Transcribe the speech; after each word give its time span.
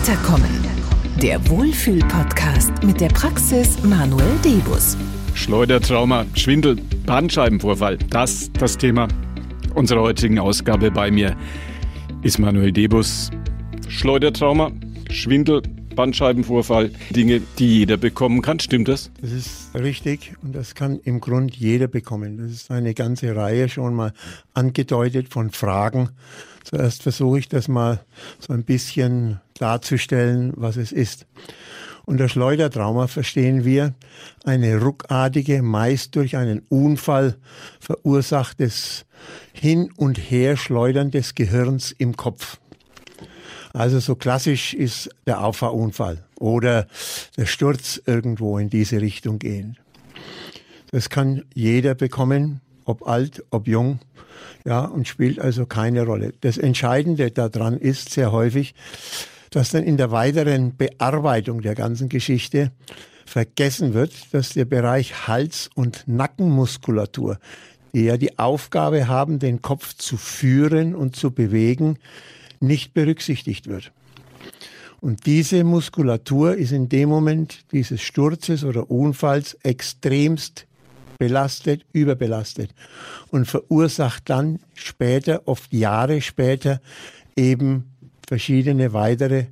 Weiterkommen. 0.00 0.48
Der 1.20 1.46
Wohlfühl-Podcast 1.50 2.82
mit 2.84 3.02
der 3.02 3.08
Praxis 3.08 3.82
Manuel 3.82 4.34
Debus. 4.42 4.96
Schleudertrauma, 5.34 6.24
Schwindel, 6.34 6.76
Bandscheibenvorfall. 7.04 7.98
Das 8.08 8.50
das 8.58 8.78
Thema 8.78 9.08
unserer 9.74 10.00
heutigen 10.00 10.38
Ausgabe 10.38 10.90
bei 10.90 11.10
mir 11.10 11.36
ist 12.22 12.38
Manuel 12.38 12.72
Debus. 12.72 13.30
Schleudertrauma, 13.88 14.72
Schwindel, 15.10 15.60
Bandscheibenvorfall, 15.94 16.90
Dinge, 17.10 17.42
die 17.58 17.80
jeder 17.80 17.98
bekommen 17.98 18.40
kann. 18.40 18.58
Stimmt 18.58 18.88
das? 18.88 19.10
Das 19.20 19.32
ist 19.32 19.74
richtig 19.74 20.32
und 20.42 20.54
das 20.54 20.74
kann 20.74 20.98
im 21.04 21.20
Grund 21.20 21.54
jeder 21.56 21.88
bekommen. 21.88 22.38
Das 22.38 22.50
ist 22.50 22.70
eine 22.70 22.94
ganze 22.94 23.36
Reihe 23.36 23.68
schon 23.68 23.94
mal 23.94 24.14
angedeutet 24.54 25.28
von 25.28 25.50
Fragen. 25.50 26.08
Zuerst 26.64 27.02
versuche 27.02 27.38
ich 27.40 27.50
das 27.50 27.68
mal 27.68 28.00
so 28.38 28.54
ein 28.54 28.64
bisschen 28.64 29.40
darzustellen, 29.60 30.52
was 30.56 30.76
es 30.76 30.92
ist. 30.92 31.26
Unter 32.06 32.28
Schleudertrauma 32.28 33.06
verstehen 33.06 33.64
wir 33.64 33.94
eine 34.44 34.80
ruckartige, 34.80 35.62
meist 35.62 36.16
durch 36.16 36.36
einen 36.36 36.60
Unfall 36.68 37.36
verursachtes 37.78 39.04
Hin- 39.52 39.92
und 39.96 40.18
Herschleudern 40.18 41.10
des 41.10 41.34
Gehirns 41.34 41.92
im 41.92 42.16
Kopf. 42.16 42.58
Also 43.72 44.00
so 44.00 44.16
klassisch 44.16 44.74
ist 44.74 45.10
der 45.26 45.44
Auffahrunfall 45.44 46.24
oder 46.40 46.88
der 47.36 47.46
Sturz 47.46 48.02
irgendwo 48.06 48.58
in 48.58 48.70
diese 48.70 49.00
Richtung 49.00 49.38
gehen. 49.38 49.76
Das 50.90 51.08
kann 51.08 51.44
jeder 51.54 51.94
bekommen, 51.94 52.60
ob 52.84 53.06
alt, 53.06 53.44
ob 53.50 53.68
jung, 53.68 54.00
ja, 54.64 54.84
und 54.84 55.06
spielt 55.06 55.38
also 55.38 55.66
keine 55.66 56.04
Rolle. 56.04 56.32
Das 56.40 56.58
Entscheidende 56.58 57.30
daran 57.30 57.78
ist 57.78 58.10
sehr 58.10 58.32
häufig, 58.32 58.74
dass 59.50 59.70
dann 59.70 59.84
in 59.84 59.96
der 59.96 60.10
weiteren 60.10 60.76
Bearbeitung 60.76 61.60
der 61.60 61.74
ganzen 61.74 62.08
Geschichte 62.08 62.72
vergessen 63.26 63.94
wird, 63.94 64.12
dass 64.32 64.50
der 64.50 64.64
Bereich 64.64 65.28
Hals- 65.28 65.70
und 65.74 66.04
Nackenmuskulatur, 66.06 67.38
die 67.92 68.04
ja 68.04 68.16
die 68.16 68.38
Aufgabe 68.38 69.08
haben, 69.08 69.38
den 69.38 69.62
Kopf 69.62 69.94
zu 69.94 70.16
führen 70.16 70.94
und 70.94 71.16
zu 71.16 71.30
bewegen, 71.30 71.98
nicht 72.60 72.94
berücksichtigt 72.94 73.68
wird. 73.68 73.92
Und 75.00 75.24
diese 75.26 75.64
Muskulatur 75.64 76.56
ist 76.56 76.72
in 76.72 76.88
dem 76.88 77.08
Moment 77.08 77.64
dieses 77.72 78.02
Sturzes 78.02 78.64
oder 78.64 78.90
Unfalls 78.90 79.54
extremst 79.62 80.66
belastet, 81.18 81.86
überbelastet 81.92 82.74
und 83.30 83.46
verursacht 83.46 84.28
dann 84.28 84.58
später, 84.74 85.42
oft 85.46 85.72
Jahre 85.72 86.20
später, 86.20 86.80
eben 87.36 87.90
verschiedene 88.30 88.92
weitere 88.92 89.46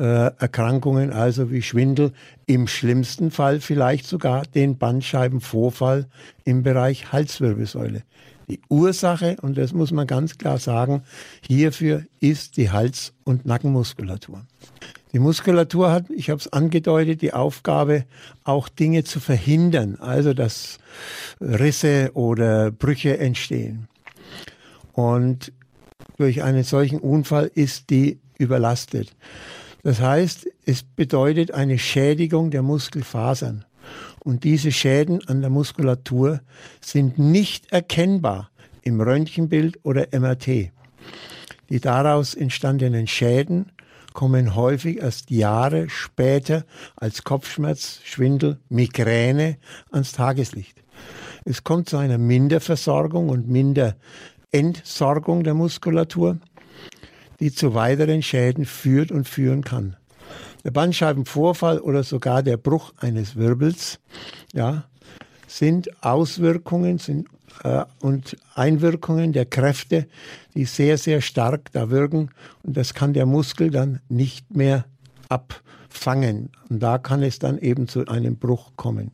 äh, 0.00 0.02
Erkrankungen, 0.02 1.12
also 1.12 1.52
wie 1.52 1.62
Schwindel, 1.62 2.10
im 2.46 2.66
schlimmsten 2.66 3.30
Fall 3.30 3.60
vielleicht 3.60 4.04
sogar 4.04 4.42
den 4.42 4.78
Bandscheibenvorfall 4.78 6.08
im 6.42 6.64
Bereich 6.64 7.12
Halswirbelsäule. 7.12 8.02
Die 8.48 8.60
Ursache, 8.68 9.36
und 9.42 9.56
das 9.56 9.72
muss 9.72 9.92
man 9.92 10.08
ganz 10.08 10.38
klar 10.38 10.58
sagen, 10.58 11.04
hierfür 11.40 12.02
ist 12.18 12.56
die 12.56 12.72
Hals- 12.72 13.12
und 13.22 13.46
Nackenmuskulatur. 13.46 14.44
Die 15.12 15.20
Muskulatur 15.20 15.92
hat, 15.92 16.10
ich 16.10 16.28
habe 16.28 16.40
es 16.40 16.52
angedeutet, 16.52 17.22
die 17.22 17.32
Aufgabe, 17.32 18.06
auch 18.42 18.68
Dinge 18.68 19.04
zu 19.04 19.20
verhindern, 19.20 19.98
also 20.00 20.34
dass 20.34 20.80
Risse 21.40 22.10
oder 22.14 22.72
Brüche 22.72 23.18
entstehen. 23.18 23.86
Und 24.94 25.52
durch 26.16 26.42
einen 26.42 26.64
solchen 26.64 26.98
Unfall 26.98 27.50
ist 27.54 27.90
die 27.90 28.18
überlastet. 28.38 29.14
Das 29.82 30.00
heißt, 30.00 30.48
es 30.64 30.82
bedeutet 30.82 31.52
eine 31.52 31.78
Schädigung 31.78 32.50
der 32.50 32.62
Muskelfasern. 32.62 33.64
Und 34.24 34.42
diese 34.42 34.72
Schäden 34.72 35.26
an 35.28 35.40
der 35.40 35.50
Muskulatur 35.50 36.40
sind 36.80 37.18
nicht 37.18 37.70
erkennbar 37.72 38.50
im 38.82 39.00
Röntgenbild 39.00 39.78
oder 39.84 40.08
MRT. 40.12 40.72
Die 41.68 41.80
daraus 41.80 42.34
entstandenen 42.34 43.06
Schäden 43.06 43.70
kommen 44.12 44.54
häufig 44.54 44.98
erst 44.98 45.30
Jahre 45.30 45.88
später 45.88 46.64
als 46.96 47.22
Kopfschmerz, 47.22 48.00
Schwindel, 48.02 48.58
Migräne 48.68 49.58
ans 49.92 50.12
Tageslicht. 50.12 50.82
Es 51.44 51.62
kommt 51.62 51.88
zu 51.88 51.96
einer 51.96 52.18
Minderversorgung 52.18 53.28
und 53.28 53.46
Minderentsorgung 54.56 55.44
der 55.44 55.54
Muskulatur, 55.54 56.38
die 57.40 57.52
zu 57.52 57.74
weiteren 57.74 58.22
Schäden 58.22 58.64
führt 58.64 59.12
und 59.12 59.28
führen 59.28 59.62
kann 59.62 59.96
der 60.64 60.72
Bandscheibenvorfall 60.72 61.78
oder 61.78 62.02
sogar 62.02 62.42
der 62.42 62.56
Bruch 62.56 62.92
eines 62.96 63.36
Wirbels, 63.36 64.00
ja, 64.52 64.82
sind 65.46 66.02
Auswirkungen 66.02 66.98
sind, 66.98 67.28
äh, 67.62 67.84
und 68.00 68.36
Einwirkungen 68.56 69.32
der 69.32 69.46
Kräfte, 69.46 70.08
die 70.54 70.64
sehr, 70.64 70.98
sehr 70.98 71.20
stark 71.20 71.70
da 71.70 71.90
wirken. 71.90 72.30
Und 72.64 72.76
das 72.76 72.94
kann 72.94 73.12
der 73.12 73.26
Muskel 73.26 73.70
dann 73.70 74.00
nicht 74.08 74.56
mehr 74.56 74.86
abfangen. 75.28 76.50
Und 76.68 76.82
da 76.82 76.98
kann 76.98 77.22
es 77.22 77.38
dann 77.38 77.58
eben 77.58 77.88
zu 77.88 78.06
einem 78.06 78.36
Bruch 78.36 78.72
kommen. 78.76 79.12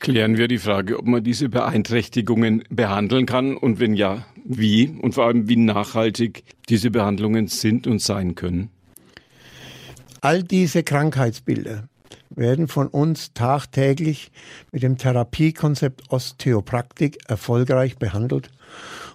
Klären 0.00 0.36
wir 0.36 0.48
die 0.48 0.58
Frage, 0.58 0.98
ob 0.98 1.06
man 1.06 1.22
diese 1.22 1.48
Beeinträchtigungen 1.48 2.64
behandeln 2.70 3.26
kann 3.26 3.56
und 3.56 3.80
wenn 3.80 3.94
ja, 3.94 4.26
wie 4.44 4.88
und 4.88 5.14
vor 5.14 5.26
allem 5.26 5.48
wie 5.48 5.56
nachhaltig 5.56 6.44
diese 6.68 6.90
Behandlungen 6.90 7.46
sind 7.46 7.86
und 7.86 8.00
sein 8.00 8.34
können. 8.34 8.70
All 10.20 10.42
diese 10.42 10.82
Krankheitsbilder 10.82 11.88
werden 12.30 12.68
von 12.68 12.88
uns 12.88 13.32
tagtäglich 13.34 14.30
mit 14.70 14.82
dem 14.82 14.96
Therapiekonzept 14.96 16.10
Osteopraktik 16.10 17.18
erfolgreich 17.28 17.98
behandelt 17.98 18.50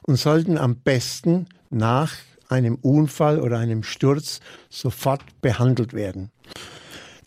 und 0.04 0.18
sollten 0.18 0.58
am 0.58 0.76
besten 0.76 1.48
nach 1.70 2.14
einem 2.50 2.76
Unfall 2.76 3.40
oder 3.40 3.58
einem 3.60 3.84
Sturz 3.84 4.40
sofort 4.70 5.22
behandelt 5.42 5.94
werden. 5.94 6.32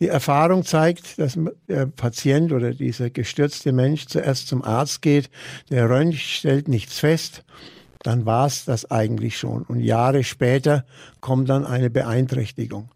Die 0.00 0.08
Erfahrung 0.08 0.64
zeigt, 0.64 1.18
dass 1.18 1.38
der 1.68 1.86
Patient 1.86 2.52
oder 2.52 2.72
dieser 2.72 3.10
gestürzte 3.10 3.72
Mensch 3.72 4.06
zuerst 4.06 4.48
zum 4.48 4.62
Arzt 4.64 5.02
geht, 5.02 5.28
der 5.70 5.90
Röntgen 5.90 6.18
stellt 6.18 6.68
nichts 6.68 6.98
fest, 6.98 7.44
dann 8.02 8.24
war 8.24 8.46
es 8.46 8.64
das 8.64 8.90
eigentlich 8.90 9.38
schon. 9.38 9.62
Und 9.64 9.80
Jahre 9.80 10.24
später 10.24 10.86
kommt 11.20 11.50
dann 11.50 11.66
eine 11.66 11.90
Beeinträchtigung. 11.90 12.88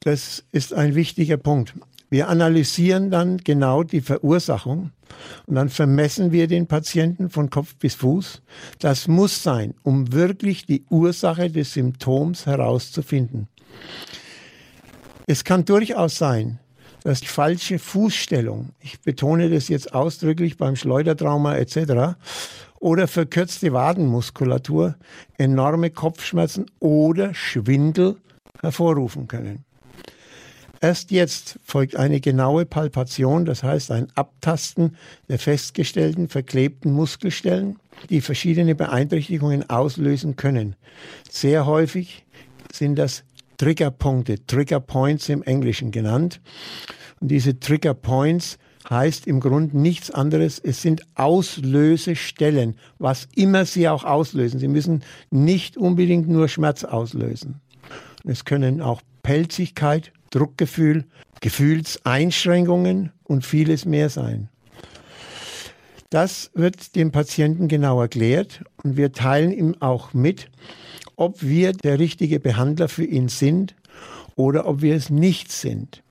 Das 0.00 0.42
ist 0.52 0.72
ein 0.72 0.94
wichtiger 0.94 1.36
Punkt. 1.36 1.74
Wir 2.10 2.28
analysieren 2.28 3.10
dann 3.10 3.38
genau 3.38 3.82
die 3.82 4.00
Verursachung 4.00 4.90
und 5.46 5.54
dann 5.54 5.68
vermessen 5.68 6.32
wir 6.32 6.46
den 6.46 6.66
Patienten 6.66 7.28
von 7.28 7.50
Kopf 7.50 7.74
bis 7.76 7.94
Fuß. 7.96 8.42
Das 8.78 9.08
muss 9.08 9.42
sein, 9.42 9.74
um 9.82 10.12
wirklich 10.12 10.64
die 10.64 10.84
Ursache 10.88 11.50
des 11.50 11.74
Symptoms 11.74 12.46
herauszufinden. 12.46 13.48
Es 15.26 15.44
kann 15.44 15.66
durchaus 15.66 16.16
sein, 16.16 16.58
dass 17.04 17.22
falsche 17.22 17.78
Fußstellung, 17.78 18.70
ich 18.80 19.00
betone 19.00 19.50
das 19.50 19.68
jetzt 19.68 19.94
ausdrücklich 19.94 20.56
beim 20.56 20.76
Schleudertrauma 20.76 21.56
etc., 21.56 22.16
oder 22.80 23.08
verkürzte 23.08 23.72
Wadenmuskulatur 23.72 24.94
enorme 25.36 25.90
Kopfschmerzen 25.90 26.66
oder 26.78 27.34
Schwindel 27.34 28.16
hervorrufen 28.60 29.26
können. 29.26 29.64
Erst 30.80 31.10
jetzt 31.10 31.58
folgt 31.64 31.96
eine 31.96 32.20
genaue 32.20 32.64
Palpation, 32.64 33.44
das 33.44 33.62
heißt 33.62 33.90
ein 33.90 34.08
Abtasten 34.14 34.96
der 35.28 35.38
festgestellten 35.38 36.28
verklebten 36.28 36.92
Muskelstellen, 36.92 37.78
die 38.10 38.20
verschiedene 38.20 38.74
Beeinträchtigungen 38.74 39.68
auslösen 39.68 40.36
können. 40.36 40.76
Sehr 41.28 41.66
häufig 41.66 42.24
sind 42.72 42.96
das 42.96 43.24
Triggerpunkte, 43.56 44.46
Trigger 44.46 44.78
Points 44.78 45.28
im 45.28 45.42
Englischen 45.42 45.90
genannt. 45.90 46.40
Und 47.20 47.28
diese 47.28 47.58
Trigger 47.58 47.94
Points 47.94 48.58
heißt 48.88 49.26
im 49.26 49.40
Grunde 49.40 49.76
nichts 49.76 50.12
anderes. 50.12 50.60
Es 50.60 50.80
sind 50.80 51.02
Auslösestellen, 51.16 52.76
was 52.98 53.28
immer 53.34 53.64
sie 53.64 53.88
auch 53.88 54.04
auslösen. 54.04 54.60
Sie 54.60 54.68
müssen 54.68 55.02
nicht 55.30 55.76
unbedingt 55.76 56.28
nur 56.28 56.48
Schmerz 56.48 56.84
auslösen. 56.84 57.60
Es 58.24 58.44
können 58.44 58.80
auch 58.80 59.02
Pelzigkeit, 59.22 60.12
Druckgefühl, 60.30 61.04
Gefühlseinschränkungen 61.40 63.12
und 63.24 63.44
vieles 63.44 63.84
mehr 63.84 64.10
sein. 64.10 64.48
Das 66.10 66.50
wird 66.54 66.96
dem 66.96 67.12
Patienten 67.12 67.68
genau 67.68 68.00
erklärt 68.00 68.64
und 68.82 68.96
wir 68.96 69.12
teilen 69.12 69.52
ihm 69.52 69.76
auch 69.80 70.14
mit, 70.14 70.50
ob 71.16 71.42
wir 71.42 71.72
der 71.72 71.98
richtige 71.98 72.40
Behandler 72.40 72.88
für 72.88 73.04
ihn 73.04 73.28
sind 73.28 73.74
oder 74.36 74.66
ob 74.66 74.80
wir 74.80 74.94
es 74.94 75.10
nicht 75.10 75.52
sind. 75.52 76.02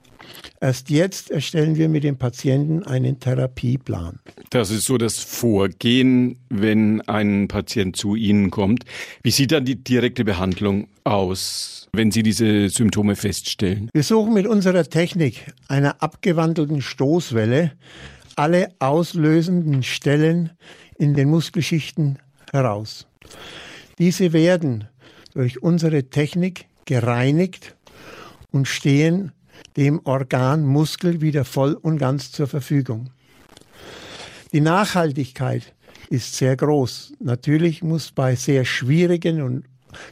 Erst 0.60 0.90
jetzt 0.90 1.30
erstellen 1.30 1.76
wir 1.76 1.88
mit 1.88 2.04
dem 2.04 2.18
Patienten 2.18 2.82
einen 2.82 3.20
Therapieplan. 3.20 4.18
Das 4.50 4.70
ist 4.70 4.86
so 4.86 4.98
das 4.98 5.18
Vorgehen, 5.18 6.38
wenn 6.48 7.00
ein 7.02 7.46
Patient 7.48 7.96
zu 7.96 8.16
Ihnen 8.16 8.50
kommt. 8.50 8.84
Wie 9.22 9.30
sieht 9.30 9.52
dann 9.52 9.64
die 9.64 9.82
direkte 9.82 10.24
Behandlung 10.24 10.88
aus, 11.04 11.88
wenn 11.92 12.10
Sie 12.10 12.22
diese 12.22 12.68
Symptome 12.68 13.14
feststellen? 13.14 13.88
Wir 13.92 14.02
suchen 14.02 14.34
mit 14.34 14.46
unserer 14.46 14.84
Technik 14.84 15.52
einer 15.68 16.02
abgewandelten 16.02 16.82
Stoßwelle 16.82 17.72
alle 18.34 18.72
auslösenden 18.78 19.82
Stellen 19.82 20.50
in 20.96 21.14
den 21.14 21.28
Muskelschichten 21.28 22.18
heraus. 22.52 23.06
Diese 23.98 24.32
werden 24.32 24.88
durch 25.34 25.62
unsere 25.62 26.04
Technik 26.04 26.66
gereinigt 26.84 27.76
und 28.50 28.66
stehen 28.66 29.32
dem 29.76 30.00
Organ 30.04 30.64
Muskel 30.64 31.20
wieder 31.20 31.44
voll 31.44 31.74
und 31.74 31.98
ganz 31.98 32.32
zur 32.32 32.46
Verfügung. 32.46 33.10
Die 34.52 34.60
Nachhaltigkeit 34.60 35.74
ist 36.10 36.34
sehr 36.34 36.56
groß. 36.56 37.14
Natürlich 37.20 37.82
muss 37.82 38.10
bei 38.12 38.34
sehr 38.34 38.64
schwierigen 38.64 39.42
und 39.42 39.64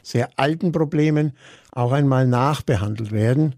sehr 0.03 0.29
alten 0.35 0.71
Problemen 0.71 1.33
auch 1.71 1.91
einmal 1.91 2.27
nachbehandelt 2.27 3.11
werden, 3.11 3.55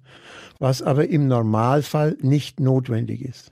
was 0.59 0.81
aber 0.81 1.07
im 1.09 1.27
Normalfall 1.27 2.17
nicht 2.21 2.59
notwendig 2.59 3.21
ist. 3.21 3.51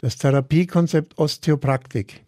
Das 0.00 0.16
Therapiekonzept 0.16 1.18
Osteopraktik 1.18 2.22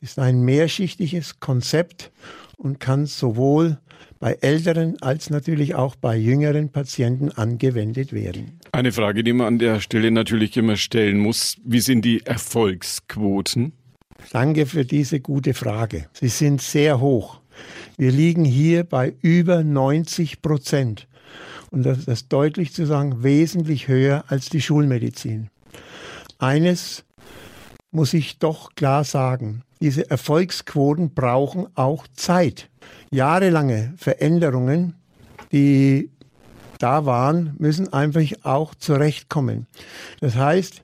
ist 0.00 0.18
ein 0.18 0.42
mehrschichtiges 0.42 1.40
Konzept 1.40 2.10
und 2.58 2.80
kann 2.80 3.06
sowohl 3.06 3.78
bei 4.18 4.36
älteren 4.40 5.00
als 5.00 5.30
natürlich 5.30 5.74
auch 5.74 5.96
bei 5.96 6.16
jüngeren 6.16 6.70
Patienten 6.70 7.30
angewendet 7.30 8.12
werden. 8.12 8.60
Eine 8.72 8.92
Frage, 8.92 9.24
die 9.24 9.32
man 9.32 9.46
an 9.46 9.58
der 9.58 9.80
Stelle 9.80 10.10
natürlich 10.10 10.56
immer 10.56 10.76
stellen 10.76 11.18
muss, 11.18 11.56
wie 11.64 11.80
sind 11.80 12.04
die 12.04 12.26
Erfolgsquoten? 12.26 13.72
Danke 14.32 14.66
für 14.66 14.84
diese 14.84 15.20
gute 15.20 15.54
Frage. 15.54 16.06
Sie 16.12 16.28
sind 16.28 16.60
sehr 16.60 17.00
hoch. 17.00 17.40
Wir 17.96 18.10
liegen 18.10 18.44
hier 18.44 18.84
bei 18.84 19.14
über 19.22 19.62
90 19.62 20.42
Prozent. 20.42 21.08
Und 21.70 21.84
das 21.84 22.06
ist 22.06 22.32
deutlich 22.32 22.72
zu 22.72 22.86
sagen, 22.86 23.22
wesentlich 23.22 23.88
höher 23.88 24.24
als 24.28 24.48
die 24.48 24.60
Schulmedizin. 24.60 25.50
Eines 26.38 27.04
muss 27.90 28.14
ich 28.14 28.38
doch 28.38 28.74
klar 28.74 29.04
sagen. 29.04 29.62
Diese 29.80 30.10
Erfolgsquoten 30.10 31.14
brauchen 31.14 31.66
auch 31.74 32.06
Zeit. 32.14 32.68
Jahrelange 33.10 33.94
Veränderungen, 33.96 34.94
die 35.52 36.10
da 36.78 37.06
waren, 37.06 37.54
müssen 37.58 37.92
einfach 37.92 38.22
auch 38.42 38.74
zurechtkommen. 38.74 39.66
Das 40.20 40.36
heißt, 40.36 40.82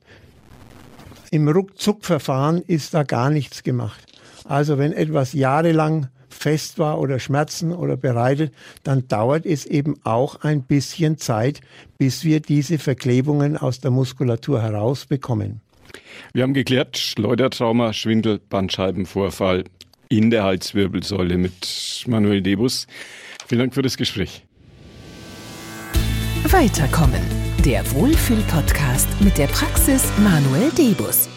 im 1.31 1.49
Ruckzuckverfahren 1.49 2.62
ist 2.62 2.94
da 2.94 3.02
gar 3.02 3.31
nichts 3.31 3.62
gemacht. 3.62 4.05
Also 4.44 4.79
wenn 4.79 4.93
etwas 4.93 5.32
jahrelang 5.32 6.08
fest 6.29 6.79
war 6.79 7.00
oder 7.00 7.19
Schmerzen 7.19 7.73
oder 7.73 7.96
bereitet, 7.96 8.52
dann 8.82 9.08
dauert 9.08 9.46
es 9.46 9.67
eben 9.67 9.96
auch 10.05 10.43
ein 10.43 10.62
bisschen 10.62 11.17
Zeit, 11.17 11.61
bis 11.96 12.25
wir 12.25 12.41
diese 12.41 12.79
Verklebungen 12.79 13.56
aus 13.56 13.81
der 13.81 13.91
Muskulatur 13.91 14.61
herausbekommen. 14.61 15.61
Wir 16.32 16.43
haben 16.43 16.55
geklärt, 16.55 16.96
Schleudertrauma, 16.96 17.93
Schwindel, 17.93 18.41
Bandscheibenvorfall 18.49 19.64
in 20.08 20.31
der 20.31 20.44
Halswirbelsäule 20.44 21.38
mit 21.38 22.05
Manuel 22.06 22.43
Debus. 22.43 22.87
Vielen 23.46 23.61
Dank 23.61 23.75
für 23.75 23.82
das 23.82 23.96
Gespräch. 23.96 24.43
Weiterkommen. 26.44 27.23
Der 27.64 27.91
Wohlfühl-Podcast 27.93 29.08
mit 29.20 29.38
der 29.38 29.46
Praxis 29.46 30.05
Manuel 30.19 30.70
Debus. 30.70 31.29